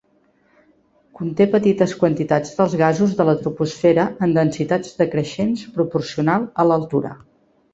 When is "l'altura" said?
6.73-7.17